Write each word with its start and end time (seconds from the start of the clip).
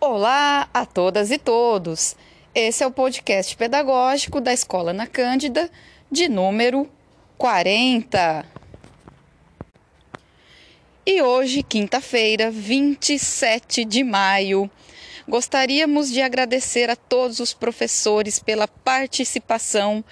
Olá 0.00 0.70
a 0.72 0.86
todas 0.86 1.32
e 1.32 1.38
todos! 1.38 2.14
Esse 2.54 2.84
é 2.84 2.86
o 2.86 2.90
podcast 2.90 3.56
pedagógico 3.56 4.40
da 4.40 4.52
Escola 4.52 4.92
na 4.92 5.08
Cândida, 5.08 5.68
de 6.08 6.28
número 6.28 6.88
40. 7.36 8.46
E 11.04 11.20
hoje, 11.20 11.64
quinta-feira, 11.64 12.48
27 12.48 13.84
de 13.84 14.04
maio, 14.04 14.70
gostaríamos 15.26 16.12
de 16.12 16.22
agradecer 16.22 16.88
a 16.88 16.94
todos 16.94 17.40
os 17.40 17.52
professores 17.52 18.38
pela 18.38 18.68
participação 18.68 20.04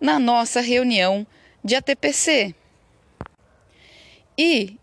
na 0.00 0.20
nossa 0.20 0.60
reunião 0.60 1.26
de 1.62 1.74
ATPC. 1.74 2.54
E 4.38 4.78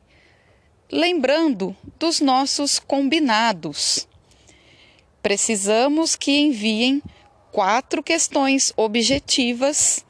lembrando 0.92 1.74
dos 1.98 2.20
nossos 2.20 2.80
combinados 2.80 4.11
precisamos 5.22 6.16
que 6.16 6.32
enviem 6.32 7.02
quatro 7.52 8.02
questões 8.02 8.74
objetivas 8.76 10.06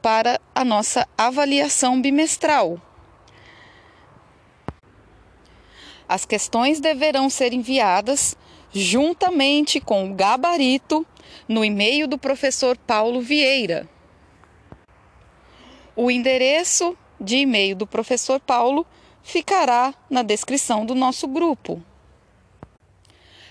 para 0.00 0.40
a 0.54 0.64
nossa 0.64 1.06
avaliação 1.16 2.00
bimestral. 2.00 2.80
As 6.08 6.26
questões 6.26 6.80
deverão 6.80 7.30
ser 7.30 7.52
enviadas 7.52 8.36
juntamente 8.72 9.80
com 9.80 10.10
o 10.10 10.14
gabarito 10.14 11.06
no 11.48 11.64
e-mail 11.64 12.06
do 12.08 12.18
professor 12.18 12.76
Paulo 12.76 13.20
Vieira. 13.20 13.88
O 15.94 16.10
endereço 16.10 16.96
de 17.20 17.36
e-mail 17.36 17.76
do 17.76 17.86
professor 17.86 18.40
Paulo 18.40 18.86
ficará 19.22 19.94
na 20.10 20.22
descrição 20.22 20.84
do 20.84 20.94
nosso 20.94 21.28
grupo. 21.28 21.82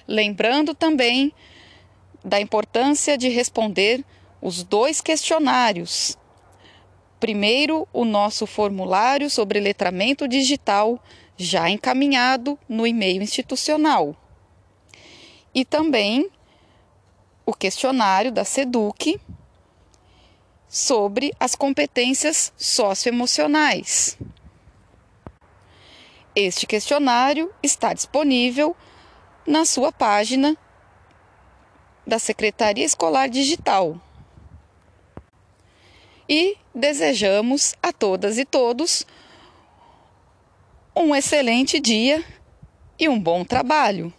Lembrando 0.08 0.74
também 0.74 1.34
da 2.24 2.40
importância 2.40 3.18
de 3.18 3.30
responder 3.30 4.04
os 4.42 4.64
dois 4.64 5.02
questionários. 5.02 6.18
Primeiro, 7.20 7.88
o 7.94 8.04
nosso 8.04 8.48
formulário 8.48 9.30
sobre 9.30 9.60
letramento 9.60 10.28
digital, 10.28 11.00
já 11.38 11.70
encaminhado 11.70 12.58
no 12.68 12.88
e-mail 12.88 13.22
institucional. 13.22 14.16
E 15.54 15.64
também 15.64 16.30
o 17.46 17.54
questionário 17.54 18.32
da 18.32 18.44
SEDUC 18.44 19.20
sobre 20.68 21.34
as 21.40 21.54
competências 21.54 22.54
socioemocionais. 22.58 24.18
Este 26.34 26.66
questionário 26.66 27.52
está 27.62 27.94
disponível 27.94 28.76
na 29.46 29.66
sua 29.66 29.92
página 29.92 30.58
da 32.06 32.20
Secretaria 32.20 32.86
Escolar 32.86 33.30
Digital. 33.30 34.00
E 36.28 36.58
desejamos 36.74 37.76
a 37.82 37.92
todas 37.92 38.38
e 38.38 38.46
todos 38.46 39.06
um 40.96 41.16
excelente 41.16 41.80
dia 41.80 42.24
e 43.00 43.10
um 43.10 43.20
bom 43.20 43.44
trabalho. 43.44 44.14